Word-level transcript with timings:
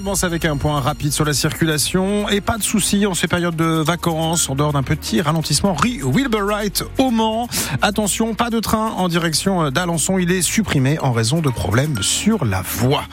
commence 0.00 0.24
avec 0.24 0.46
un 0.46 0.56
point 0.56 0.80
rapide 0.80 1.12
sur 1.12 1.26
la 1.26 1.34
circulation 1.34 2.26
et 2.30 2.40
pas 2.40 2.56
de 2.56 2.62
soucis 2.62 3.04
en 3.04 3.12
ces 3.12 3.28
périodes 3.28 3.54
de 3.54 3.82
vacances 3.82 4.48
en 4.48 4.54
dehors 4.54 4.72
d'un 4.72 4.82
petit 4.82 5.20
ralentissement 5.20 5.74
rue 5.74 6.00
Wilburite 6.02 6.84
au 6.96 7.10
Mans. 7.10 7.48
Attention, 7.82 8.34
pas 8.34 8.48
de 8.48 8.60
train 8.60 8.92
en 8.96 9.08
direction 9.08 9.70
d'Alençon, 9.70 10.16
il 10.16 10.32
est 10.32 10.40
supprimé 10.40 10.98
en 11.00 11.12
raison 11.12 11.42
de 11.42 11.50
problèmes 11.50 12.02
sur 12.02 12.46
la 12.46 12.62
voie. 12.62 13.04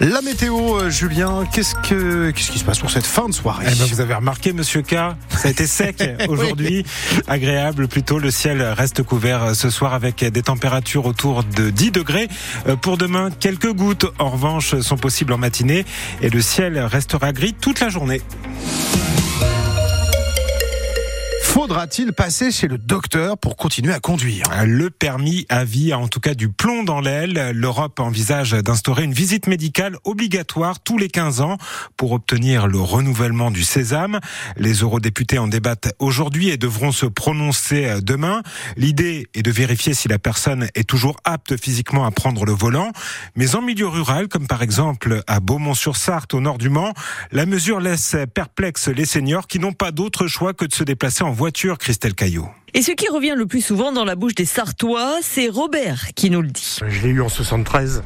La 0.00 0.22
météo, 0.22 0.78
euh, 0.78 0.88
Julien, 0.88 1.44
qu'est-ce 1.52 1.74
que 1.74 2.30
qu'est-ce 2.30 2.50
qui 2.50 2.58
se 2.58 2.64
passe 2.64 2.78
pour 2.78 2.90
cette 2.90 3.04
fin 3.04 3.28
de 3.28 3.34
soirée 3.34 3.66
eh 3.68 3.74
ben, 3.74 3.84
Vous 3.84 4.00
avez 4.00 4.14
remarqué, 4.14 4.54
Monsieur 4.54 4.80
K, 4.80 4.94
ça 4.94 5.16
a 5.44 5.48
été 5.48 5.66
sec 5.66 6.02
aujourd'hui, 6.28 6.86
agréable 7.26 7.86
plutôt. 7.86 8.18
Le 8.18 8.30
ciel 8.30 8.62
reste 8.62 9.02
couvert 9.02 9.44
euh, 9.44 9.54
ce 9.54 9.68
soir 9.68 9.92
avec 9.92 10.24
des 10.24 10.42
températures 10.42 11.04
autour 11.04 11.44
de 11.44 11.68
10 11.68 11.90
degrés. 11.90 12.28
Euh, 12.66 12.76
pour 12.76 12.96
demain, 12.96 13.28
quelques 13.30 13.72
gouttes 13.74 14.06
en 14.18 14.30
revanche 14.30 14.80
sont 14.80 14.96
possibles 14.96 15.34
en 15.34 15.38
matinée 15.38 15.84
et 16.22 16.30
le 16.30 16.40
ciel 16.40 16.78
restera 16.78 17.34
gris 17.34 17.52
toute 17.52 17.80
la 17.80 17.90
journée. 17.90 18.22
Faudra-t-il 21.60 22.14
passer 22.14 22.50
chez 22.50 22.68
le 22.68 22.78
docteur 22.78 23.36
pour 23.36 23.54
continuer 23.54 23.92
à 23.92 24.00
conduire? 24.00 24.46
Le 24.64 24.88
permis 24.88 25.44
à 25.50 25.62
vie 25.62 25.92
a 25.92 25.98
en 25.98 26.08
tout 26.08 26.18
cas 26.18 26.32
du 26.32 26.48
plomb 26.48 26.84
dans 26.84 27.02
l'aile. 27.02 27.50
L'Europe 27.52 28.00
envisage 28.00 28.52
d'instaurer 28.52 29.04
une 29.04 29.12
visite 29.12 29.46
médicale 29.46 29.98
obligatoire 30.04 30.80
tous 30.80 30.96
les 30.96 31.08
15 31.08 31.42
ans 31.42 31.58
pour 31.98 32.12
obtenir 32.12 32.66
le 32.66 32.80
renouvellement 32.80 33.50
du 33.50 33.62
sésame. 33.62 34.20
Les 34.56 34.72
eurodéputés 34.76 35.36
en 35.36 35.48
débattent 35.48 35.92
aujourd'hui 35.98 36.48
et 36.48 36.56
devront 36.56 36.92
se 36.92 37.04
prononcer 37.04 38.00
demain. 38.00 38.40
L'idée 38.78 39.28
est 39.34 39.42
de 39.42 39.50
vérifier 39.50 39.92
si 39.92 40.08
la 40.08 40.18
personne 40.18 40.66
est 40.74 40.88
toujours 40.88 41.18
apte 41.24 41.60
physiquement 41.60 42.06
à 42.06 42.10
prendre 42.10 42.46
le 42.46 42.52
volant. 42.52 42.90
Mais 43.36 43.54
en 43.54 43.60
milieu 43.60 43.86
rural, 43.86 44.28
comme 44.28 44.46
par 44.46 44.62
exemple 44.62 45.22
à 45.26 45.40
Beaumont-sur-Sarthe 45.40 46.32
au 46.32 46.40
nord 46.40 46.56
du 46.56 46.70
Mans, 46.70 46.94
la 47.32 47.44
mesure 47.44 47.80
laisse 47.80 48.16
perplexe 48.32 48.88
les 48.88 49.04
seniors 49.04 49.46
qui 49.46 49.58
n'ont 49.58 49.74
pas 49.74 49.92
d'autre 49.92 50.26
choix 50.26 50.54
que 50.54 50.64
de 50.64 50.72
se 50.72 50.84
déplacer 50.84 51.22
en 51.22 51.32
voiture, 51.32 51.49
Christelle 51.52 52.14
Caillot. 52.14 52.48
Et 52.74 52.82
ce 52.82 52.92
qui 52.92 53.08
revient 53.08 53.34
le 53.36 53.46
plus 53.46 53.60
souvent 53.60 53.92
dans 53.92 54.04
la 54.04 54.14
bouche 54.14 54.34
des 54.34 54.44
Sartois, 54.44 55.18
c'est 55.22 55.48
Robert 55.48 56.08
qui 56.14 56.30
nous 56.30 56.42
le 56.42 56.48
dit. 56.48 56.78
Je 56.86 57.02
l'ai 57.02 57.08
eu 57.08 57.20
en 57.20 57.28
73. 57.28 58.02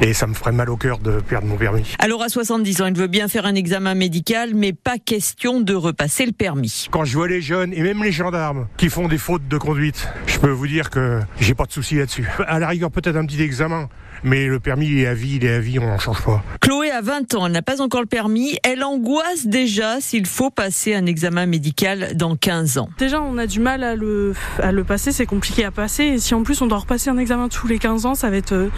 Et 0.00 0.14
ça 0.14 0.28
me 0.28 0.34
ferait 0.34 0.52
mal 0.52 0.70
au 0.70 0.76
cœur 0.76 0.98
de 0.98 1.20
perdre 1.20 1.48
mon 1.48 1.56
permis. 1.56 1.84
Alors 1.98 2.22
à 2.22 2.28
70 2.28 2.82
ans, 2.82 2.86
il 2.86 2.96
veut 2.96 3.08
bien 3.08 3.26
faire 3.26 3.46
un 3.46 3.54
examen 3.56 3.94
médical, 3.94 4.52
mais 4.54 4.72
pas 4.72 4.98
question 4.98 5.60
de 5.60 5.74
repasser 5.74 6.24
le 6.24 6.32
permis. 6.32 6.86
Quand 6.90 7.04
je 7.04 7.16
vois 7.16 7.26
les 7.26 7.40
jeunes 7.40 7.72
et 7.72 7.82
même 7.82 8.02
les 8.04 8.12
gendarmes 8.12 8.68
qui 8.76 8.90
font 8.90 9.08
des 9.08 9.18
fautes 9.18 9.48
de 9.48 9.58
conduite, 9.58 10.08
je 10.26 10.38
peux 10.38 10.50
vous 10.50 10.68
dire 10.68 10.90
que 10.90 11.20
j'ai 11.40 11.54
pas 11.54 11.64
de 11.64 11.72
souci 11.72 11.96
là-dessus. 11.96 12.28
À 12.46 12.60
la 12.60 12.68
rigueur, 12.68 12.92
peut-être 12.92 13.16
un 13.16 13.26
petit 13.26 13.42
examen, 13.42 13.88
mais 14.22 14.46
le 14.46 14.60
permis 14.60 14.86
il 14.86 15.00
est 15.00 15.06
à 15.06 15.14
vie, 15.14 15.36
il 15.36 15.44
est 15.44 15.52
à 15.54 15.58
vie, 15.60 15.80
on 15.80 15.86
n'en 15.86 15.98
change 15.98 16.22
pas. 16.22 16.44
Chloé 16.60 16.87
a 16.98 17.00
20 17.00 17.34
ans, 17.34 17.46
elle 17.46 17.52
n'a 17.52 17.62
pas 17.62 17.80
encore 17.80 18.00
le 18.00 18.08
permis, 18.08 18.58
elle 18.64 18.82
angoisse 18.82 19.46
déjà 19.46 20.00
s'il 20.00 20.26
faut 20.26 20.50
passer 20.50 20.96
un 20.96 21.06
examen 21.06 21.46
médical 21.46 22.16
dans 22.16 22.34
15 22.34 22.78
ans. 22.78 22.88
Déjà, 22.98 23.22
on 23.22 23.38
a 23.38 23.46
du 23.46 23.60
mal 23.60 23.84
à 23.84 23.94
le, 23.94 24.34
à 24.60 24.72
le 24.72 24.82
passer, 24.82 25.12
c'est 25.12 25.26
compliqué 25.26 25.64
à 25.64 25.70
passer, 25.70 26.04
et 26.04 26.18
si 26.18 26.34
en 26.34 26.42
plus 26.42 26.60
on 26.60 26.66
doit 26.66 26.78
repasser 26.78 27.08
un 27.08 27.18
examen 27.18 27.48
tous 27.48 27.68
les 27.68 27.78
15 27.78 28.04
ans, 28.04 28.14
ça 28.16 28.30
va 28.30 28.36
être 28.36 28.52
euh, 28.52 28.68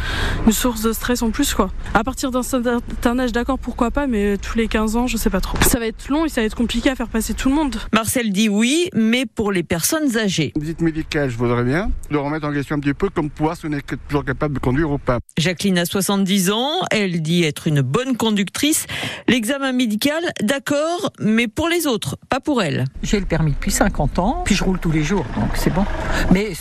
une 0.45 0.53
source 0.53 0.83
de 0.83 0.93
stress 0.93 1.23
en 1.23 1.31
plus 1.31 1.55
quoi. 1.55 1.71
À 1.95 2.05
partir 2.05 2.31
d'un 2.31 2.43
certain 2.43 3.19
âge, 3.19 3.33
d'accord, 3.33 3.59
pourquoi 3.59 3.91
pas, 3.91 4.07
mais 4.07 4.37
tous 4.37 4.59
les 4.59 4.69
15 4.69 4.97
ans, 4.97 5.07
je 5.07 5.17
sais 5.17 5.31
pas 5.31 5.41
trop. 5.41 5.57
Ça 5.63 5.79
va 5.79 5.87
être 5.87 6.11
long 6.11 6.27
et 6.27 6.29
ça 6.29 6.43
va 6.43 6.47
être 6.47 6.57
compliqué 6.57 6.91
à 6.91 6.97
faire 6.97 7.09
passer 7.09 7.33
tout 7.33 7.49
le 7.49 7.55
monde. 7.55 7.77
Marcel 7.95 8.33
dit 8.33 8.51
oui, 8.51 8.91
mais 8.93 9.25
pour 9.25 9.51
les 9.51 9.63
personnes 9.63 10.19
âgées. 10.19 10.53
Une 10.57 10.63
visite 10.63 10.83
médicale, 10.83 11.31
je 11.31 11.39
voudrais 11.39 11.65
bien, 11.65 11.91
de 12.11 12.19
remettre 12.19 12.47
en 12.47 12.53
question 12.53 12.77
un 12.77 12.81
petit 12.81 12.93
peu 12.93 13.09
comme 13.09 13.31
pouvoir 13.31 13.57
si 13.57 13.65
on 13.65 13.73
est 13.73 13.83
toujours 14.09 14.27
capable 14.27 14.53
de 14.53 14.61
conduire 14.61 14.91
ou 14.91 14.99
pas. 14.99 15.21
Jacqueline 15.39 15.79
a 15.79 15.87
70 15.87 16.51
ans, 16.51 16.73
elle 16.91 17.23
dit 17.23 17.45
être 17.45 17.67
une 17.67 17.81
bonne 17.81 18.10
conductrice. 18.17 18.87
L'examen 19.29 19.73
médical, 19.73 20.23
d'accord, 20.43 21.13
mais 21.19 21.49
pour 21.49 21.69
les 21.69 21.87
autres, 21.87 22.17
pas 22.29 22.41
pour 22.41 22.63
elle. 22.63 22.85
J'ai 23.03 23.21
le 23.21 23.27
permis 23.27 23.53
depuis 23.53 23.71
50 23.71 24.19
ans, 24.19 24.43
puis 24.45 24.55
je 24.55 24.65
roule 24.65 24.79
tous 24.79 24.93
les 24.93 25.03
jours, 25.03 25.25
donc 25.37 25.51
c'est 25.55 25.73
bon. 25.73 25.85
Mais 26.33 26.53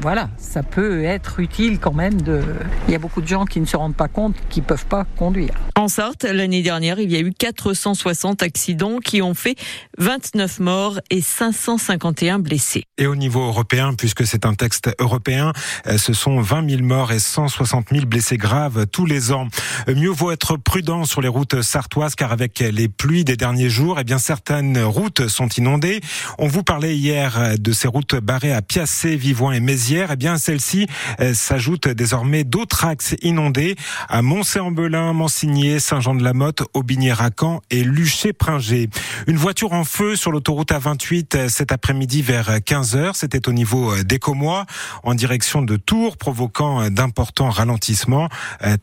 voilà, 0.00 0.28
ça 0.36 0.62
peut 0.62 1.04
être 1.04 1.40
utile 1.40 1.78
quand 1.78 1.92
même 1.92 2.20
de. 2.20 2.42
Il 2.88 2.92
y 2.92 2.94
a 2.94 2.98
beaucoup 2.98 3.22
de 3.22 3.26
gens 3.26 3.44
qui 3.44 3.60
ne 3.60 3.64
se 3.64 3.76
rendent 3.76 3.96
pas 3.96 4.08
compte 4.08 4.34
qu'ils 4.50 4.62
peuvent 4.62 4.86
pas 4.86 5.06
conduire. 5.16 5.54
En 5.76 5.88
Sarthe, 5.88 6.24
l'année 6.24 6.62
dernière, 6.62 6.98
il 6.98 7.10
y 7.10 7.16
a 7.16 7.20
eu 7.20 7.32
460 7.32 8.42
accidents 8.42 8.98
qui 8.98 9.22
ont 9.22 9.34
fait 9.34 9.56
29 9.98 10.60
morts 10.60 11.00
et 11.10 11.20
551 11.20 12.38
blessés. 12.38 12.84
Et 12.98 13.06
au 13.06 13.16
niveau 13.16 13.40
européen, 13.46 13.94
puisque 13.94 14.26
c'est 14.26 14.46
un 14.46 14.54
texte 14.54 14.90
européen, 14.98 15.52
euh, 15.86 15.96
ce 15.98 16.12
sont 16.12 16.40
20 16.40 16.68
000 16.68 16.82
morts 16.82 17.12
et 17.12 17.18
160 17.18 17.86
000 17.90 18.06
blessés 18.06 18.36
graves 18.36 18.86
tous 18.86 19.06
les 19.06 19.32
ans. 19.32 19.48
Mieux 19.88 20.10
vaut 20.10 20.32
être 20.32 20.56
prudent 20.56 21.04
sur 21.04 21.20
les 21.20 21.28
routes 21.28 21.62
sartoises 21.62 22.14
car 22.14 22.32
avec 22.32 22.58
les 22.60 22.88
pluies 22.88 23.24
des 23.24 23.36
derniers 23.36 23.70
jours, 23.70 23.98
eh 24.00 24.04
bien 24.04 24.18
certaines 24.18 24.82
routes 24.82 25.28
sont 25.28 25.48
inondées. 25.48 26.00
On 26.38 26.46
vous 26.46 26.62
parlait 26.62 26.96
hier 26.96 27.54
de 27.58 27.72
ces 27.72 27.88
routes 27.88 28.16
barrées 28.16 28.52
à 28.52 28.62
Piacé, 28.62 29.16
Vivoin 29.16 29.52
et 29.52 29.60
Mézières. 29.60 29.83
Eh 29.92 30.16
bien 30.16 30.38
celles-ci 30.38 30.86
euh, 31.20 31.34
s'ajoutent 31.34 31.88
désormais 31.88 32.44
d'autres 32.44 32.84
axes 32.84 33.14
inondés 33.20 33.76
à 34.08 34.22
Montcé-en-Belin, 34.22 35.12
Mansigné, 35.12 35.78
Saint-Jean-de-la-Motte, 35.78 36.62
Aubigné-Racan 36.72 37.60
et 37.70 37.84
Luché-Pringé. 37.84 38.88
Une 39.26 39.36
voiture 39.36 39.74
en 39.74 39.84
feu 39.84 40.16
sur 40.16 40.32
l'autoroute 40.32 40.70
A28 40.70 41.48
cet 41.48 41.70
après-midi 41.70 42.22
vers 42.22 42.58
15h. 42.58 43.12
C'était 43.14 43.46
au 43.48 43.52
niveau 43.52 43.94
d'Écomois 44.02 44.64
en 45.02 45.14
direction 45.14 45.60
de 45.60 45.76
Tours, 45.76 46.16
provoquant 46.16 46.88
d'importants 46.88 47.50
ralentissements. 47.50 48.28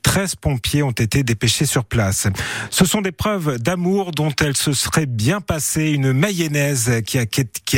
13 0.03 0.35
pompiers 0.35 0.83
ont 0.83 0.91
été 0.91 1.23
dépêchés 1.23 1.66
sur 1.66 1.85
place. 1.85 2.28
Ce 2.69 2.85
sont 2.85 3.01
des 3.01 3.12
preuves 3.12 3.57
d'amour 3.57 4.12
dont 4.12 4.31
elle 4.39 4.56
se 4.56 4.73
serait 4.73 5.07
bien 5.07 5.41
passée. 5.41 5.89
Une 5.91 6.13
mayonnaise 6.13 7.01
qui 7.06 7.18
a 7.18 7.25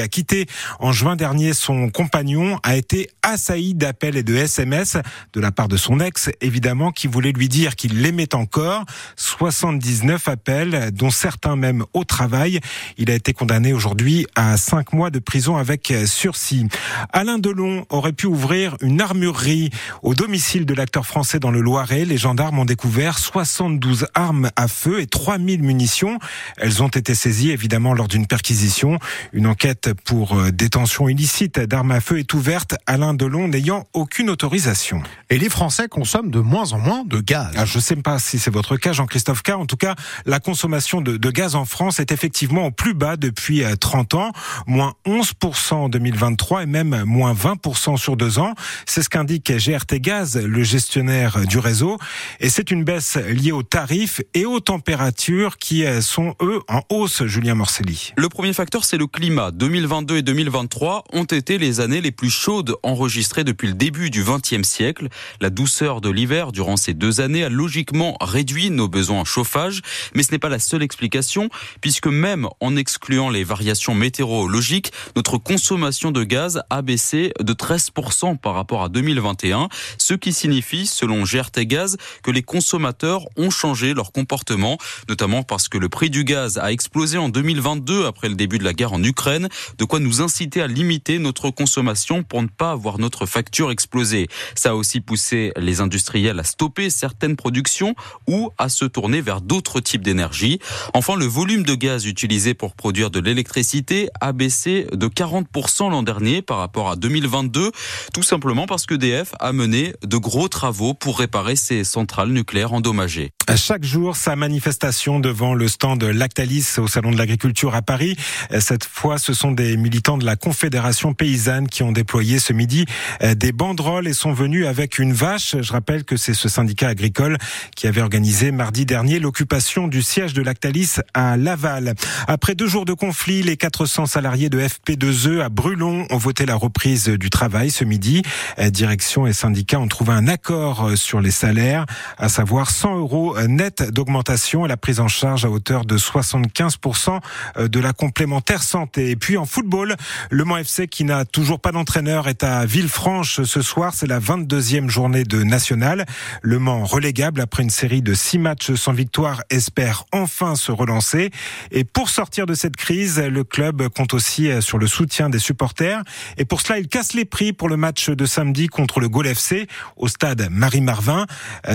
quitté 0.07 0.47
en 0.79 0.91
juin 0.91 1.15
dernier 1.15 1.53
son 1.53 1.89
compagnon 1.89 2.59
a 2.63 2.75
été 2.75 3.09
assaillie 3.21 3.73
d'appels 3.73 4.17
et 4.17 4.23
de 4.23 4.35
SMS 4.35 4.97
de 5.33 5.39
la 5.39 5.51
part 5.51 5.67
de 5.67 5.77
son 5.77 5.99
ex, 5.99 6.29
évidemment, 6.41 6.91
qui 6.91 7.07
voulait 7.07 7.31
lui 7.31 7.49
dire 7.49 7.75
qu'il 7.75 8.01
l'aimait 8.01 8.35
encore. 8.35 8.85
79 9.15 10.27
appels, 10.27 10.91
dont 10.91 11.09
certains 11.09 11.55
même 11.55 11.85
au 11.93 12.03
travail. 12.03 12.59
Il 12.97 13.11
a 13.11 13.15
été 13.15 13.33
condamné 13.33 13.73
aujourd'hui 13.73 14.25
à 14.35 14.57
5 14.57 14.93
mois 14.93 15.09
de 15.09 15.19
prison 15.19 15.57
avec 15.57 15.93
sursis. 16.05 16.67
Alain 17.11 17.39
Delon 17.39 17.85
aurait 17.89 18.13
pu 18.13 18.27
ouvrir 18.27 18.77
une 18.81 19.01
armurerie 19.01 19.69
au 20.01 20.13
domicile 20.13 20.65
de 20.65 20.73
l'acteur 20.73 21.05
français 21.05 21.39
dans 21.39 21.51
le 21.51 21.61
Loiret. 21.61 22.05
Les 22.05 22.17
gendarmes 22.17 22.59
ont 22.59 22.65
découvert 22.65 23.19
72 23.19 24.07
armes 24.13 24.49
à 24.55 24.67
feu 24.67 25.01
et 25.01 25.07
3000 25.07 25.63
munitions. 25.63 26.19
Elles 26.57 26.83
ont 26.83 26.87
été 26.87 27.15
saisies 27.15 27.51
évidemment 27.51 27.93
lors 27.93 28.07
d'une 28.07 28.27
perquisition. 28.27 28.99
Une 29.31 29.47
enquête 29.47 29.91
pour 30.05 30.37
euh, 30.37 30.51
détention 30.51 31.09
illicite 31.09 31.59
d'armes 31.59 31.91
à 31.91 32.01
feu 32.01 32.19
est 32.19 32.33
ouverte. 32.33 32.75
Alain 33.03 33.13
Delon 33.13 33.49
n'ayant 33.49 33.85
aucune 33.91 34.29
autorisation. 34.29 35.03
Et 35.29 35.37
les 35.37 35.49
Français 35.49 35.89
consomment 35.89 36.31
de 36.31 36.39
moins 36.39 36.71
en 36.71 36.79
moins 36.79 37.03
de 37.03 37.19
gaz. 37.19 37.51
Ah, 37.57 37.65
je 37.65 37.77
ne 37.77 37.81
sais 37.81 37.97
pas 37.97 38.17
si 38.17 38.39
c'est 38.39 38.49
votre 38.49 38.77
cas, 38.77 38.93
Jean-Christophe 38.93 39.43
K. 39.43 39.49
En 39.49 39.65
tout 39.65 39.75
cas, 39.75 39.95
la 40.25 40.39
consommation 40.39 41.01
de, 41.01 41.17
de, 41.17 41.31
gaz 41.31 41.55
en 41.55 41.65
France 41.65 41.99
est 41.99 42.13
effectivement 42.13 42.67
au 42.67 42.71
plus 42.71 42.93
bas 42.93 43.17
depuis 43.17 43.61
30 43.77 44.13
euh, 44.13 44.17
ans, 44.17 44.31
moins 44.67 44.93
11% 45.05 45.73
en 45.73 45.89
2023 45.89 46.63
et 46.63 46.65
même 46.65 47.03
moins 47.03 47.33
20% 47.33 47.97
sur 47.97 48.15
deux 48.15 48.39
ans. 48.39 48.53
C'est 48.85 49.03
ce 49.03 49.09
qu'indique 49.09 49.51
GRT 49.51 49.99
Gaz, 49.99 50.37
le 50.37 50.63
gestionnaire 50.63 51.45
du 51.45 51.59
réseau. 51.59 51.97
Et 52.39 52.49
c'est 52.49 52.71
une 52.71 52.85
baisse 52.85 53.17
liée 53.17 53.51
aux 53.51 53.63
tarifs 53.63 54.21
et 54.33 54.45
aux 54.45 54.61
températures 54.61 55.57
qui 55.57 55.85
euh, 55.85 55.99
sont, 55.99 56.35
eux, 56.41 56.61
en 56.69 56.83
hausse, 56.87 57.25
Julien 57.25 57.55
Morcelli. 57.55 58.13
Le 58.15 58.29
premier 58.29 58.53
facteur, 58.53 58.85
c'est 58.85 58.97
le 58.97 59.07
climat. 59.07 59.51
2022 59.51 60.17
et 60.17 60.21
2023 60.21 61.03
ont 61.11 61.25
été 61.25 61.57
les 61.57 61.81
années 61.81 61.99
les 61.99 62.11
plus 62.11 62.29
chaudes 62.29 62.75
enregistrées 62.83 63.43
depuis 63.43 63.67
le 63.67 63.73
début 63.73 64.09
du 64.09 64.23
XXe 64.23 64.67
siècle. 64.67 65.07
La 65.41 65.49
douceur 65.49 66.01
de 66.01 66.09
l'hiver 66.09 66.51
durant 66.51 66.77
ces 66.77 66.93
deux 66.93 67.21
années 67.21 67.43
a 67.43 67.49
logiquement 67.49 68.17
réduit 68.21 68.69
nos 68.69 68.87
besoins 68.87 69.21
en 69.21 69.25
chauffage, 69.25 69.81
mais 70.13 70.23
ce 70.23 70.31
n'est 70.31 70.39
pas 70.39 70.49
la 70.49 70.59
seule 70.59 70.83
explication, 70.83 71.49
puisque 71.81 72.07
même 72.07 72.47
en 72.59 72.75
excluant 72.75 73.29
les 73.29 73.43
variations 73.43 73.95
météorologiques, 73.95 74.91
notre 75.15 75.37
consommation 75.37 76.11
de 76.11 76.23
gaz 76.23 76.61
a 76.69 76.81
baissé 76.81 77.31
de 77.39 77.53
13% 77.53 78.37
par 78.37 78.53
rapport 78.53 78.83
à 78.83 78.89
2021, 78.89 79.69
ce 79.97 80.13
qui 80.13 80.33
signifie, 80.33 80.85
selon 80.85 81.23
GRT 81.23 81.61
Gaz, 81.61 81.97
que 82.23 82.31
les 82.31 82.43
consommateurs 82.43 83.25
ont 83.37 83.49
changé 83.49 83.93
leur 83.93 84.11
comportement, 84.11 84.77
notamment 85.09 85.43
parce 85.43 85.69
que 85.69 85.77
le 85.77 85.89
prix 85.89 86.09
du 86.09 86.23
gaz 86.23 86.57
a 86.57 86.71
explosé 86.71 87.17
en 87.17 87.29
2022 87.29 88.05
après 88.05 88.29
le 88.29 88.35
début 88.35 88.57
de 88.57 88.63
la 88.63 88.73
guerre 88.73 88.93
en 88.93 89.03
Ukraine, 89.03 89.49
de 89.77 89.85
quoi 89.85 89.99
nous 89.99 90.21
inciter 90.21 90.61
à 90.61 90.67
limiter 90.67 91.19
notre 91.19 91.49
consommation 91.49 92.23
pour 92.23 92.41
ne 92.41 92.47
pas 92.47 92.72
voir 92.75 92.99
notre 92.99 93.25
facture 93.25 93.71
exploser. 93.71 94.27
Ça 94.55 94.71
a 94.71 94.73
aussi 94.73 95.01
poussé 95.01 95.51
les 95.57 95.81
industriels 95.81 96.39
à 96.39 96.43
stopper 96.43 96.89
certaines 96.89 97.35
productions 97.35 97.95
ou 98.27 98.51
à 98.57 98.69
se 98.69 98.85
tourner 98.85 99.21
vers 99.21 99.41
d'autres 99.41 99.79
types 99.79 100.01
d'énergie. 100.01 100.59
Enfin, 100.93 101.15
le 101.15 101.25
volume 101.25 101.63
de 101.63 101.75
gaz 101.75 102.05
utilisé 102.05 102.53
pour 102.53 102.75
produire 102.75 103.09
de 103.09 103.19
l'électricité 103.19 104.09
a 104.21 104.33
baissé 104.33 104.87
de 104.93 105.07
40% 105.07 105.89
l'an 105.89 106.03
dernier 106.03 106.41
par 106.41 106.57
rapport 106.57 106.89
à 106.89 106.95
2022, 106.95 107.71
tout 108.13 108.23
simplement 108.23 108.65
parce 108.65 108.85
que 108.85 108.95
DF 108.95 109.33
a 109.39 109.53
mené 109.53 109.93
de 110.05 110.17
gros 110.17 110.47
travaux 110.47 110.93
pour 110.93 111.19
réparer 111.19 111.55
ses 111.55 111.83
centrales 111.83 112.29
nucléaires 112.29 112.73
endommagées. 112.73 113.31
Chaque 113.55 113.83
jour, 113.83 114.15
sa 114.15 114.35
manifestation 114.35 115.19
devant 115.19 115.53
le 115.53 115.67
stand 115.67 116.03
Lactalis 116.03 116.75
au 116.77 116.87
Salon 116.87 117.11
de 117.11 117.17
l'Agriculture 117.17 117.75
à 117.75 117.81
Paris. 117.81 118.15
Cette 118.59 118.85
fois, 118.85 119.17
ce 119.17 119.33
sont 119.33 119.51
des 119.51 119.77
militants 119.77 120.17
de 120.17 120.25
la 120.25 120.35
Confédération 120.35 121.13
paysanne 121.13 121.67
qui 121.67 121.83
ont 121.83 121.91
déployé 121.91 122.39
ce 122.39 122.53
midi 122.63 122.85
des 123.21 123.51
banderoles 123.51 124.07
et 124.07 124.13
sont 124.13 124.31
venus 124.31 124.65
avec 124.67 124.97
une 124.97 125.11
vache. 125.11 125.57
Je 125.59 125.71
rappelle 125.73 126.05
que 126.05 126.15
c'est 126.15 126.33
ce 126.33 126.47
syndicat 126.47 126.87
agricole 126.87 127.37
qui 127.75 127.87
avait 127.87 128.01
organisé 128.01 128.51
mardi 128.51 128.85
dernier 128.85 129.19
l'occupation 129.19 129.89
du 129.89 130.01
siège 130.01 130.33
de 130.33 130.41
Lactalis 130.41 130.95
à 131.13 131.35
Laval. 131.35 131.93
Après 132.27 132.55
deux 132.55 132.67
jours 132.67 132.85
de 132.85 132.93
conflit, 132.93 133.43
les 133.43 133.57
400 133.57 134.05
salariés 134.05 134.49
de 134.49 134.61
FP2E 134.61 135.41
à 135.41 135.49
Brulon 135.49 136.07
ont 136.09 136.17
voté 136.17 136.45
la 136.45 136.55
reprise 136.55 137.09
du 137.09 137.29
travail 137.29 137.69
ce 137.69 137.83
midi. 137.83 138.21
Direction 138.69 139.27
et 139.27 139.33
syndicats 139.33 139.79
ont 139.79 139.89
trouvé 139.89 140.13
un 140.13 140.29
accord 140.29 140.91
sur 140.95 141.19
les 141.19 141.31
salaires, 141.31 141.85
à 142.17 142.29
savoir 142.29 142.71
100 142.71 142.97
euros 142.97 143.37
net 143.47 143.83
d'augmentation 143.91 144.65
et 144.65 144.69
la 144.69 144.77
prise 144.77 145.01
en 145.01 145.09
charge 145.09 145.43
à 145.43 145.49
hauteur 145.49 145.83
de 145.83 145.97
75% 145.97 147.19
de 147.59 147.79
la 147.79 147.91
complémentaire 147.91 148.63
santé. 148.63 149.09
Et 149.09 149.17
puis 149.17 149.35
en 149.35 149.45
football, 149.45 149.97
le 150.29 150.45
Mans 150.45 150.57
FC 150.57 150.87
qui 150.87 151.03
n'a 151.03 151.25
toujours 151.25 151.59
pas 151.59 151.73
d'entraîneur 151.73 152.29
est 152.29 152.43
à 152.43 152.52
Villefranche 152.65 153.41
ce 153.43 153.61
soir. 153.61 153.93
C'est 153.95 154.07
la 154.07 154.19
22e 154.19 154.89
journée 154.89 155.23
de 155.23 155.43
national. 155.43 156.05
Le 156.41 156.59
Mans 156.59 156.85
relégable 156.85 157.41
après 157.41 157.63
une 157.63 157.69
série 157.69 158.01
de 158.01 158.13
six 158.13 158.37
matchs 158.37 158.73
sans 158.75 158.93
victoire 158.93 159.41
espère 159.49 160.05
enfin 160.11 160.55
se 160.55 160.71
relancer. 160.71 161.31
Et 161.71 161.83
pour 161.83 162.09
sortir 162.09 162.45
de 162.45 162.53
cette 162.53 162.75
crise, 162.75 163.19
le 163.19 163.43
club 163.43 163.87
compte 163.89 164.13
aussi 164.13 164.49
sur 164.61 164.77
le 164.77 164.87
soutien 164.87 165.29
des 165.29 165.39
supporters. 165.39 166.01
Et 166.37 166.45
pour 166.45 166.61
cela, 166.61 166.79
il 166.79 166.87
casse 166.87 167.13
les 167.13 167.25
prix 167.25 167.53
pour 167.53 167.69
le 167.69 167.77
match 167.77 168.09
de 168.09 168.25
samedi 168.25 168.67
contre 168.67 168.99
le 168.99 169.09
Gol 169.09 169.27
FC 169.27 169.67
au 169.97 170.07
stade 170.07 170.47
Marie-Marvin. 170.51 171.25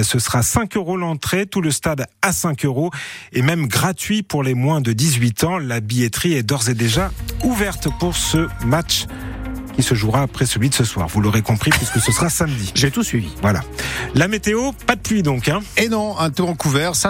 Ce 0.03 0.19
sera 0.19 0.43
5 0.43 0.77
euros 0.77 0.97
l'entrée, 0.97 1.47
tout 1.47 1.61
le 1.61 1.71
stade 1.71 2.07
à 2.23 2.33
5 2.33 2.65
euros 2.65 2.91
et 3.33 3.43
même 3.43 3.67
gratuit 3.67 4.23
pour 4.23 4.43
les 4.43 4.55
moins 4.55 4.81
de 4.81 4.93
18 4.93 5.45
ans. 5.45 5.59
La 5.59 5.81
billetterie 5.81 6.35
est 6.35 6.43
d'ores 6.43 6.69
et 6.69 6.75
déjà 6.75 7.11
ouverte 7.43 7.89
pour 7.99 8.17
ce 8.17 8.47
match 8.65 9.07
qui 9.79 9.85
se 9.85 9.95
jouera 9.95 10.23
après 10.23 10.45
celui 10.45 10.71
de 10.71 10.75
ce 10.75 10.83
soir. 10.83 11.07
Vous 11.07 11.21
l'aurez 11.21 11.43
compris 11.43 11.71
puisque 11.71 12.01
ce 12.01 12.11
sera 12.11 12.29
samedi. 12.29 12.73
J'ai 12.75 12.91
tout 12.91 13.05
suivi. 13.05 13.31
Voilà. 13.43 13.61
La 14.17 14.27
météo, 14.27 14.73
pas 14.89 14.97
de 14.97 15.01
pluie 15.01 15.23
donc. 15.23 15.49
Hein 15.49 15.61
Et 15.77 15.89
non, 15.89 16.19
un 16.19 16.31
temps 16.31 16.53
couvert, 16.57 16.97
ça 16.97 17.07